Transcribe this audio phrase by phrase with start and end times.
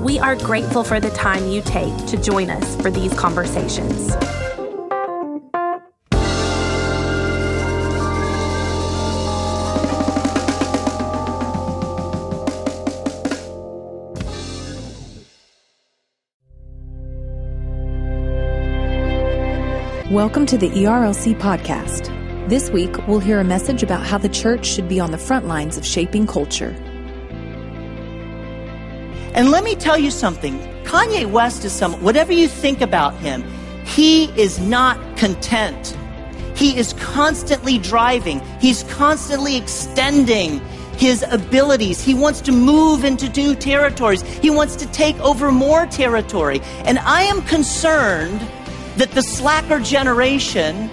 [0.00, 4.08] We are grateful for the time you take to join us for these conversations.
[20.10, 22.08] Welcome to the ERLC podcast.
[22.48, 25.46] This week, we'll hear a message about how the church should be on the front
[25.46, 26.74] lines of shaping culture.
[29.34, 33.44] And let me tell you something Kanye West is some, whatever you think about him,
[33.84, 35.96] he is not content.
[36.56, 40.60] He is constantly driving, he's constantly extending
[40.96, 42.02] his abilities.
[42.02, 46.60] He wants to move into new territories, he wants to take over more territory.
[46.84, 48.40] And I am concerned
[48.96, 50.90] that the slacker generation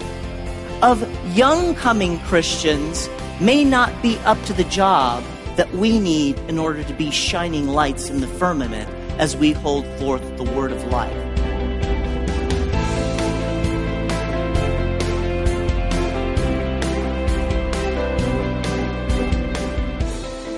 [0.82, 1.04] of
[1.36, 3.10] young coming Christians
[3.42, 5.24] may not be up to the job
[5.58, 9.86] that we need in order to be shining lights in the firmament as we hold
[10.00, 11.16] forth the word of life.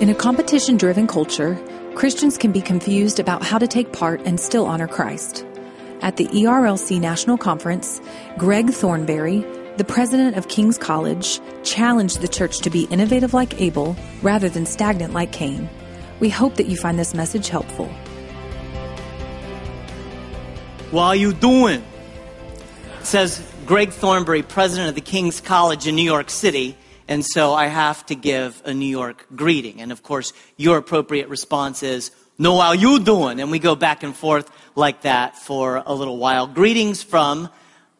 [0.01, 1.59] In a competition driven culture,
[1.95, 5.45] Christians can be confused about how to take part and still honor Christ.
[6.01, 7.99] At the ERLC National Conference,
[8.37, 9.45] Greg Thornbury,
[9.79, 14.65] the president of King's College challenged the church to be innovative like Abel rather than
[14.65, 15.69] stagnant like Cain.
[16.19, 17.85] We hope that you find this message helpful.
[20.91, 21.81] What are you doing?
[23.03, 26.75] Says Greg Thornbury, president of the King's College in New York City.
[27.07, 29.79] And so I have to give a New York greeting.
[29.79, 33.39] And of course, your appropriate response is, No, how you doing?
[33.39, 36.47] And we go back and forth like that for a little while.
[36.47, 37.47] Greetings from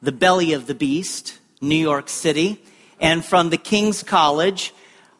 [0.01, 2.61] the belly of the beast, New York City,
[2.99, 4.73] and from the King's College,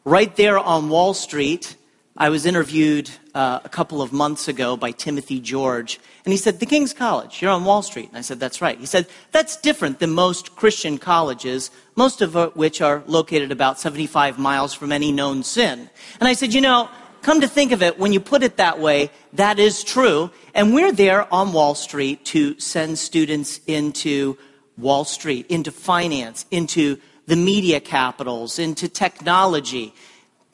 [0.05, 1.75] right there on Wall Street.
[2.17, 6.59] I was interviewed uh, a couple of months ago by Timothy George, and he said,
[6.59, 8.09] The King's College, you're on Wall Street.
[8.09, 8.77] And I said, That's right.
[8.77, 14.37] He said, That's different than most Christian colleges, most of which are located about 75
[14.37, 15.89] miles from any known sin.
[16.19, 16.89] And I said, You know,
[17.21, 20.29] come to think of it, when you put it that way, that is true.
[20.53, 24.37] And we're there on Wall Street to send students into
[24.79, 26.97] Wall Street, into finance, into
[27.27, 29.93] the media capitals, into technology.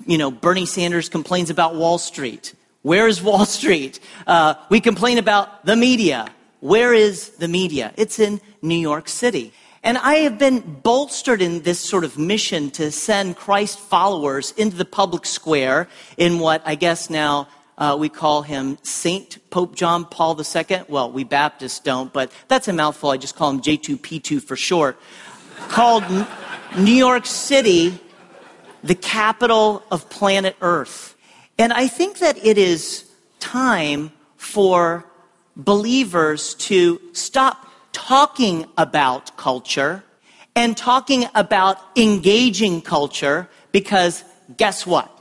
[0.05, 2.53] You know, Bernie Sanders complains about Wall Street.
[2.81, 3.99] Where is Wall Street?
[4.27, 6.27] Uh, we complain about the media.
[6.59, 7.93] Where is the media?
[7.97, 9.53] It's in New York City.
[9.83, 14.75] And I have been bolstered in this sort of mission to send Christ followers into
[14.75, 15.87] the public square
[16.17, 17.47] in what I guess now
[17.77, 20.83] uh, we call him Saint Pope John Paul II.
[20.87, 23.09] Well, we Baptists don't, but that's a mouthful.
[23.11, 24.97] I just call him J2P2 for short.
[25.67, 26.03] Called
[26.77, 27.99] New York City
[28.85, 31.15] the capital of planet Earth.
[31.57, 33.09] And I think that it is
[33.39, 35.05] time for
[35.55, 40.03] believers to stop talking about culture
[40.55, 44.23] and talking about engaging culture because
[44.55, 45.11] guess what?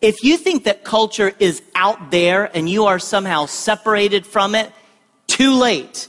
[0.00, 4.72] If you think that culture is out there and you are somehow separated from it,
[5.26, 6.08] too late.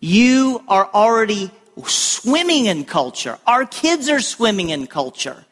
[0.00, 1.50] You are already
[1.86, 3.38] swimming in culture.
[3.46, 5.44] Our kids are swimming in culture.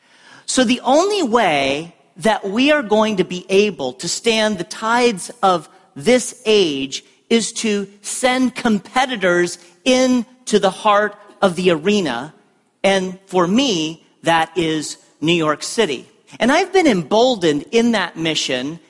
[0.46, 5.30] So the only way that we are going to be able to stand the tides
[5.42, 12.34] of this age is to send competitors into the heart of the arena.
[12.82, 16.08] And for me, that is New York City.
[16.38, 18.80] And I've been emboldened in that mission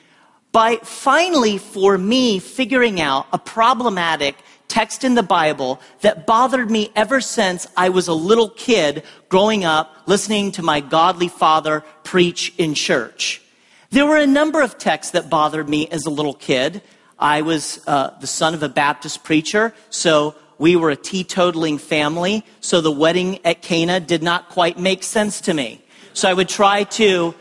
[0.51, 4.35] by finally, for me, figuring out a problematic
[4.67, 9.65] text in the Bible that bothered me ever since I was a little kid growing
[9.65, 13.41] up listening to my godly father preach in church.
[13.89, 16.81] There were a number of texts that bothered me as a little kid.
[17.17, 22.43] I was uh, the son of a Baptist preacher, so we were a teetotaling family,
[22.59, 25.81] so the wedding at Cana did not quite make sense to me.
[26.17, 27.35] So I would try to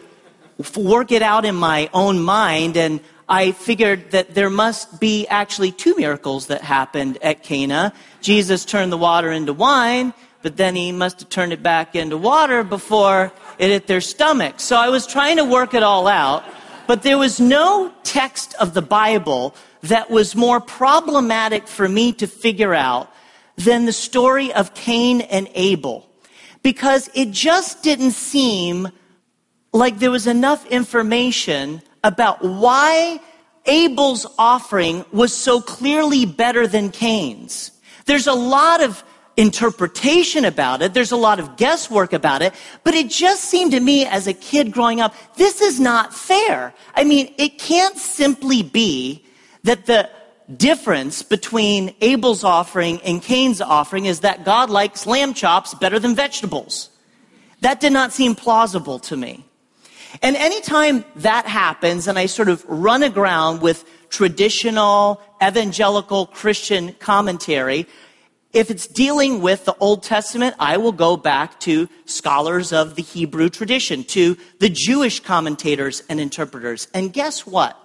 [0.76, 5.72] work it out in my own mind, and I figured that there must be actually
[5.72, 7.94] two miracles that happened at Cana.
[8.20, 10.12] Jesus turned the water into wine,
[10.42, 14.60] but then he must have turned it back into water before it hit their stomach.
[14.60, 16.44] So I was trying to work it all out,
[16.86, 22.26] but there was no text of the Bible that was more problematic for me to
[22.26, 23.10] figure out
[23.56, 26.05] than the story of Cain and Abel
[26.66, 28.88] because it just didn't seem
[29.72, 33.20] like there was enough information about why
[33.66, 37.70] Abel's offering was so clearly better than Cain's.
[38.06, 39.04] There's a lot of
[39.36, 40.92] interpretation about it.
[40.92, 42.52] There's a lot of guesswork about it,
[42.82, 46.74] but it just seemed to me as a kid growing up, this is not fair.
[46.96, 49.24] I mean, it can't simply be
[49.62, 50.10] that the
[50.54, 56.14] difference between Abel's offering and Cain's offering is that God likes lamb chops better than
[56.14, 56.90] vegetables.
[57.60, 59.44] That did not seem plausible to me.
[60.22, 67.86] And anytime that happens and I sort of run aground with traditional evangelical Christian commentary,
[68.52, 73.02] if it's dealing with the Old Testament, I will go back to scholars of the
[73.02, 76.88] Hebrew tradition, to the Jewish commentators and interpreters.
[76.94, 77.78] And guess what?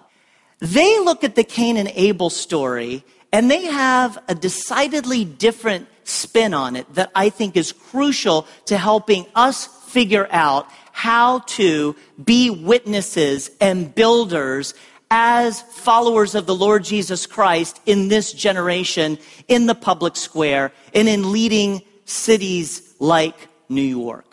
[0.62, 6.54] They look at the Cain and Abel story and they have a decidedly different spin
[6.54, 12.48] on it that I think is crucial to helping us figure out how to be
[12.48, 14.74] witnesses and builders
[15.10, 19.18] as followers of the Lord Jesus Christ in this generation,
[19.48, 24.32] in the public square, and in leading cities like New York.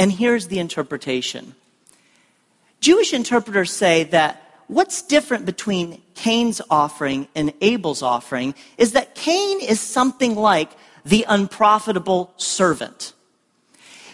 [0.00, 1.54] And here's the interpretation
[2.80, 9.60] Jewish interpreters say that what's different between Cain's offering and Abel's offering is that Cain
[9.60, 10.70] is something like
[11.04, 13.14] the unprofitable servant.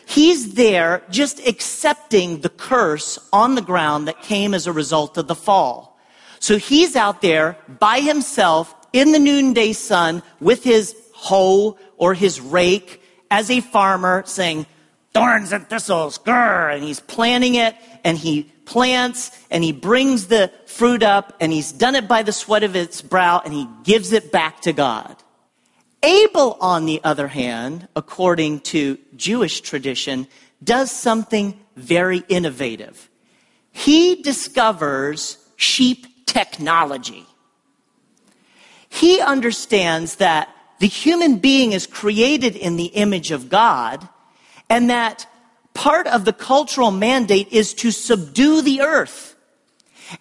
[0.06, 5.28] He's there just accepting the curse on the ground that came as a result of
[5.28, 5.98] the fall.
[6.40, 12.40] So he's out there by himself in the noonday sun with his hoe or his
[12.40, 14.66] rake as a farmer saying,
[15.14, 20.50] thorns and thistles, grr, and he's planting it and he plants and he brings the
[20.66, 24.12] fruit up and he's done it by the sweat of his brow and he gives
[24.12, 25.16] it back to God.
[26.02, 30.26] Abel, on the other hand, according to Jewish tradition,
[30.62, 33.08] does something very innovative.
[33.70, 37.26] He discovers sheep technology.
[38.88, 40.49] He understands that
[40.81, 44.08] the human being is created in the image of God
[44.69, 45.26] and that
[45.75, 49.34] part of the cultural mandate is to subdue the earth.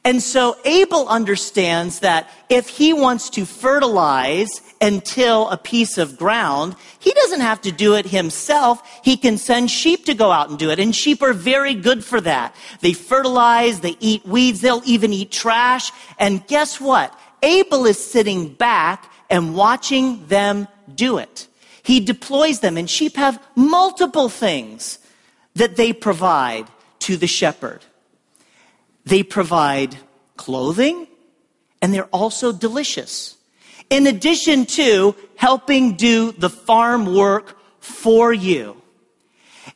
[0.03, 6.17] And so Abel understands that if he wants to fertilize and till a piece of
[6.17, 8.81] ground, he doesn't have to do it himself.
[9.03, 10.79] He can send sheep to go out and do it.
[10.79, 12.55] And sheep are very good for that.
[12.81, 15.91] They fertilize, they eat weeds, they'll even eat trash.
[16.17, 17.17] And guess what?
[17.41, 21.47] Abel is sitting back and watching them do it.
[21.83, 24.99] He deploys them, and sheep have multiple things
[25.55, 26.67] that they provide
[26.99, 27.83] to the shepherd.
[29.05, 29.97] They provide
[30.37, 31.07] clothing
[31.81, 33.35] and they're also delicious.
[33.89, 38.81] In addition to helping do the farm work for you.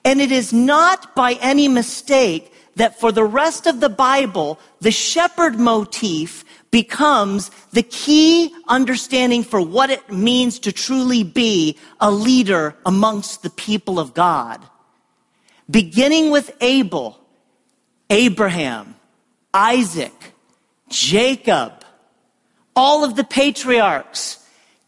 [0.06, 4.92] And it is not by any mistake that for the rest of the Bible, the
[4.92, 6.46] shepherd motif
[6.78, 13.50] becomes the key understanding for what it means to truly be a leader amongst the
[13.50, 14.64] people of God.
[15.68, 17.20] Beginning with Abel,
[18.12, 18.94] Abraham,
[19.56, 20.14] Isaac,
[20.88, 21.84] Jacob,
[22.76, 24.38] all of the patriarchs,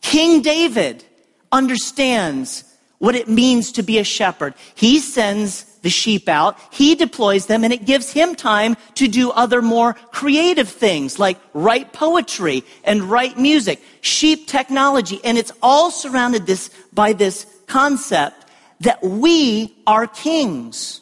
[0.02, 1.04] King David
[1.52, 2.66] understands
[3.00, 4.54] what it means to be a shepherd.
[4.76, 9.32] He sends the sheep out, he deploys them, and it gives him time to do
[9.32, 15.92] other more creative things like write poetry and write music, sheep technology, and it's all
[15.92, 18.46] surrounded this by this concept
[18.82, 21.02] that we are kings.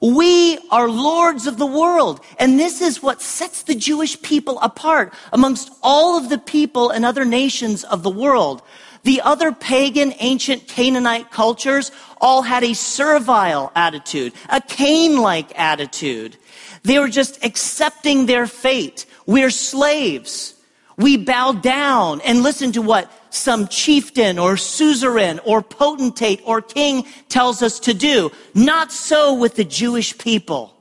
[0.00, 2.20] We are lords of the world.
[2.38, 7.04] And this is what sets the Jewish people apart amongst all of the people and
[7.04, 8.62] other nations of the world.
[9.08, 16.36] The other pagan, ancient Canaanite cultures all had a servile attitude, a Cain-like attitude.
[16.82, 19.06] They were just accepting their fate.
[19.24, 20.56] We're slaves.
[20.98, 27.06] We bow down and listen to what some chieftain or suzerain or potentate or king
[27.30, 28.30] tells us to do.
[28.52, 30.76] Not so with the Jewish people.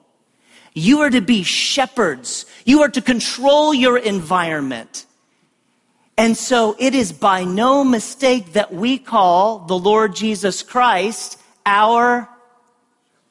[0.74, 2.46] You are to be shepherds.
[2.66, 5.06] You are to control your environment.
[6.18, 12.28] And so it is by no mistake that we call the Lord Jesus Christ our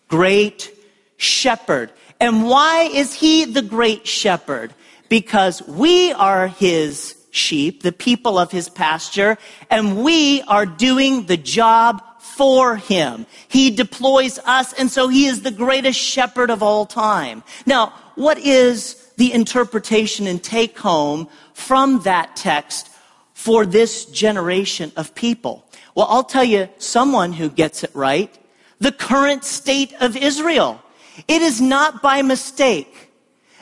[0.09, 0.71] great
[1.17, 1.91] shepherd.
[2.21, 4.73] And why is he the great shepherd?
[5.09, 9.37] Because we are his sheep, the people of his pasture,
[9.69, 13.27] and we are doing the job for him.
[13.49, 17.43] He deploys us, and so he is the greatest shepherd of all time.
[17.67, 22.91] Now, what is the interpretation and take home from that text
[23.35, 25.65] for this generation of people?
[25.95, 28.37] Well, I'll tell you someone who gets it right.
[28.79, 30.83] The current state of Israel.
[31.29, 33.11] It is not by mistake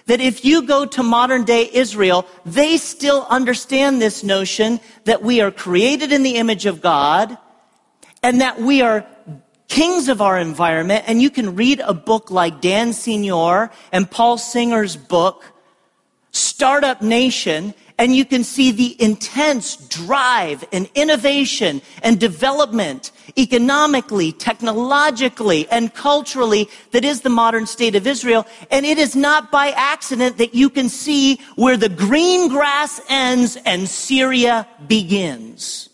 [0.06, 5.40] that if you go to modern day Israel, they still understand this notion that we
[5.40, 7.38] are created in the image of God
[8.22, 9.06] and that we are
[9.68, 11.04] kings of our environment.
[11.06, 15.52] And you can read a book like Dan Senor and Paul Singer's book,
[16.30, 25.68] Startup Nation, and you can see the intense drive and innovation and development economically, technologically,
[25.68, 28.46] and culturally that is the modern state of Israel.
[28.70, 33.56] And it is not by accident that you can see where the green grass ends
[33.64, 35.88] and Syria begins.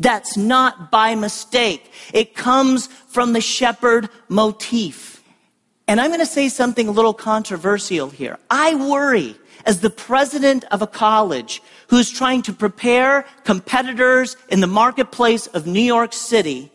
[0.00, 1.92] That's not by mistake.
[2.14, 5.22] It comes from the shepherd motif.
[5.86, 8.38] And I'm going to say something a little controversial here.
[8.50, 14.66] I worry as the president of a college who's trying to prepare competitors in the
[14.66, 16.72] marketplace of New York City,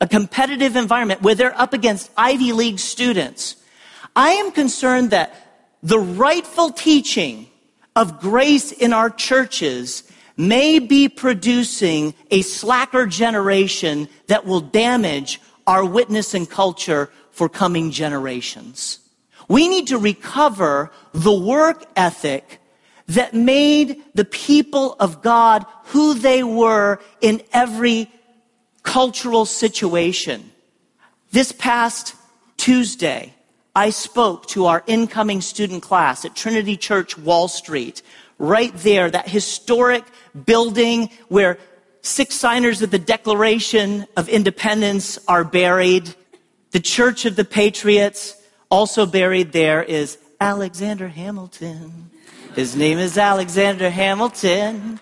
[0.00, 3.56] a competitive environment where they're up against Ivy League students.
[4.14, 5.34] I am concerned that
[5.82, 7.48] the rightful teaching
[7.96, 10.04] of grace in our churches
[10.48, 17.90] may be producing a slacker generation that will damage our witness and culture for coming
[17.90, 18.98] generations.
[19.48, 22.60] We need to recover the work ethic
[23.08, 28.10] that made the people of God who they were in every
[28.82, 30.50] cultural situation.
[31.32, 32.14] This past
[32.56, 33.34] Tuesday,
[33.74, 38.02] I spoke to our incoming student class at Trinity Church Wall Street,
[38.40, 40.02] right there, that historic
[40.46, 41.58] building where
[42.02, 46.12] six signers of the Declaration of Independence are buried,
[46.72, 48.34] the Church of the Patriots,
[48.70, 52.10] also buried there is Alexander Hamilton.
[52.54, 54.98] His name is Alexander Hamilton.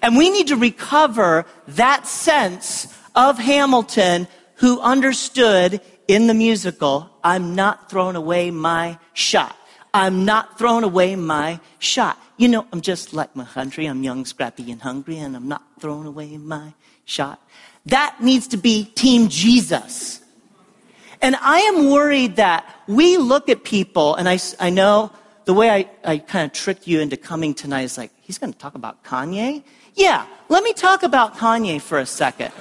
[0.00, 7.56] And we need to recover that sense of Hamilton who understood in the musical, I'm
[7.56, 9.56] not throwing away my shot.
[9.92, 12.18] I'm not throwing away my shot.
[12.36, 13.86] You know, I'm just like my country.
[13.86, 16.74] I'm young, scrappy, and hungry, and I'm not throwing away my
[17.04, 17.40] shot.
[17.86, 20.20] That needs to be Team Jesus.
[21.22, 25.10] And I am worried that we look at people, and I, I know
[25.46, 28.52] the way I, I kind of tricked you into coming tonight is like, he's going
[28.52, 29.62] to talk about Kanye?
[29.94, 32.52] Yeah, let me talk about Kanye for a second.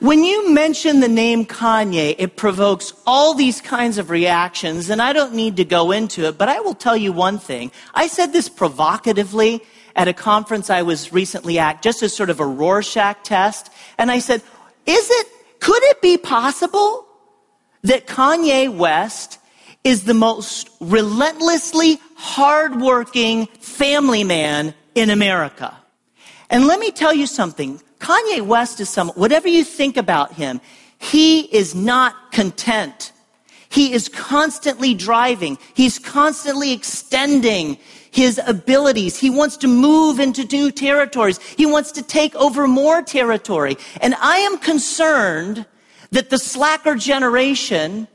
[0.00, 5.12] When you mention the name Kanye, it provokes all these kinds of reactions, and I
[5.12, 7.70] don't need to go into it, but I will tell you one thing.
[7.94, 9.62] I said this provocatively
[9.94, 14.10] at a conference I was recently at, just as sort of a Rorschach test, and
[14.10, 14.42] I said,
[14.86, 15.26] is it,
[15.60, 17.06] could it be possible
[17.82, 19.38] that Kanye West
[19.84, 25.76] is the most relentlessly hardworking family man in America.
[26.50, 27.80] And let me tell you something.
[28.00, 30.60] Kanye West is someone, whatever you think about him,
[30.98, 33.12] he is not content.
[33.68, 35.56] He is constantly driving.
[35.74, 37.78] He's constantly extending
[38.10, 39.16] his abilities.
[39.16, 41.38] He wants to move into new territories.
[41.38, 43.76] He wants to take over more territory.
[44.00, 45.66] And I am concerned
[46.10, 48.08] that the slacker generation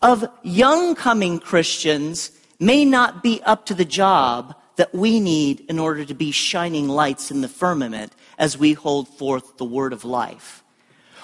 [0.00, 5.78] of young coming Christians may not be up to the job that we need in
[5.78, 8.12] order to be shining lights in the firmament
[8.42, 10.64] as we hold forth the word of life.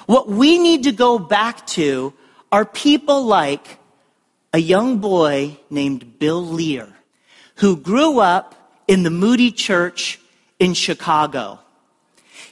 [0.06, 2.14] What we need to go back to
[2.52, 3.78] are people like
[4.52, 6.88] a young boy named Bill Lear,
[7.56, 8.54] who grew up
[8.86, 10.20] in the Moody Church
[10.60, 11.58] in Chicago.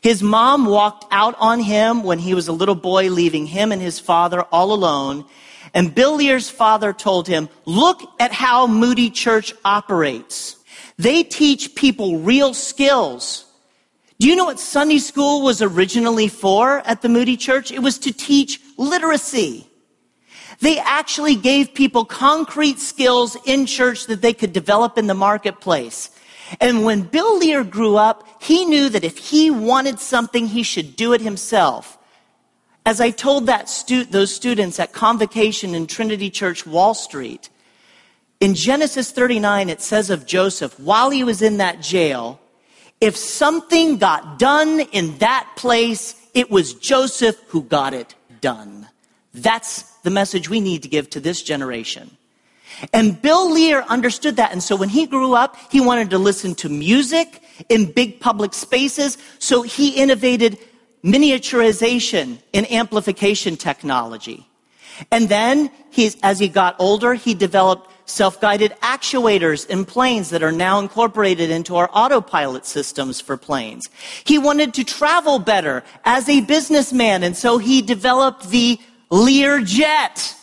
[0.03, 3.81] His mom walked out on him when he was a little boy, leaving him and
[3.81, 5.27] his father all alone.
[5.75, 10.57] And Bill Lear's father told him, look at how Moody Church operates.
[10.99, 13.46] They teach people real skills.
[14.19, 17.71] Do you know what Sunday school was originally for at the Moody Church?
[17.71, 19.67] It was to teach literacy.
[20.61, 26.11] They actually gave people concrete skills in church that they could develop in the marketplace.
[26.61, 30.97] And when Bill Lear grew up, he knew that if he wanted something, he should
[30.97, 31.99] do it himself.
[32.87, 37.51] As I told that stu- those students at convocation in Trinity Church, Wall Street,
[38.39, 42.41] in Genesis 39, it says of Joseph, while he was in that jail,
[43.01, 48.89] if something got done in that place, it was Joseph who got it done.
[49.35, 52.17] That's the message we need to give to this generation.
[52.93, 54.53] And Bill Lear understood that.
[54.53, 58.55] And so when he grew up, he wanted to listen to music in big public
[58.55, 59.19] spaces.
[59.39, 60.59] So he innovated
[61.03, 64.47] miniaturization and amplification technology.
[65.11, 70.53] And then, he's, as he got older, he developed self-guided actuators in planes that are
[70.53, 73.89] now incorporated into our autopilot systems for planes.
[74.25, 78.79] He wanted to travel better as a businessman, and so he developed the
[79.11, 80.35] Learjet.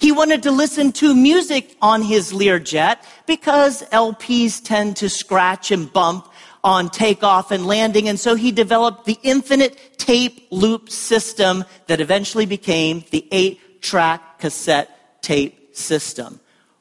[0.00, 5.92] He wanted to listen to music on his Learjet because LPs tend to scratch and
[5.92, 6.28] bump
[6.64, 8.08] on takeoff and landing.
[8.08, 14.38] And so he developed the infinite tape loop system that eventually became the eight track
[14.38, 16.40] cassette tape system.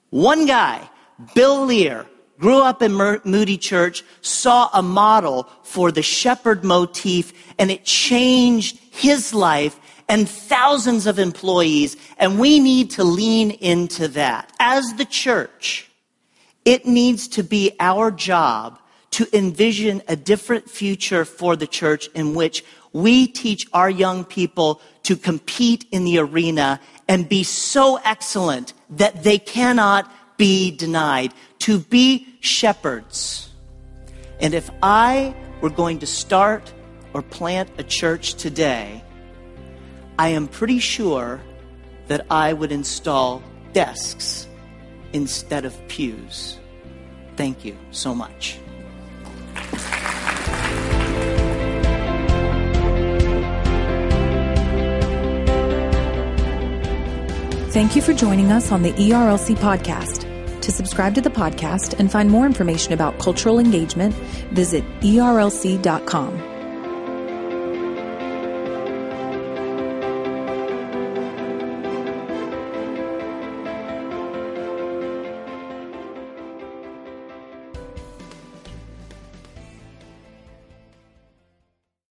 [0.09, 0.87] One guy,
[1.33, 2.05] Bill Lear,
[2.39, 8.79] grew up in Moody Church, saw a model for the shepherd motif, and it changed
[8.91, 14.51] his life and thousands of employees, and we need to lean into that.
[14.59, 15.89] As the church,
[16.65, 18.79] it needs to be our job
[19.11, 22.63] to envision a different future for the church in which
[22.93, 29.23] we teach our young people to compete in the arena and be so excellent that
[29.23, 33.49] they cannot be denied, to be shepherds.
[34.39, 36.73] And if I were going to start
[37.13, 39.03] or plant a church today,
[40.17, 41.41] I am pretty sure
[42.07, 44.47] that I would install desks
[45.13, 46.57] instead of pews.
[47.35, 48.59] Thank you so much.
[57.71, 60.27] Thank you for joining us on the ERLC podcast.
[60.59, 64.13] To subscribe to the podcast and find more information about cultural engagement,
[64.51, 66.50] visit erlc.com.